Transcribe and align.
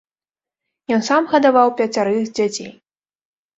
Ён 0.97 1.01
сам 1.09 1.29
гадаваў 1.35 1.75
пяцярых 1.83 2.19
дзяцей. 2.41 2.75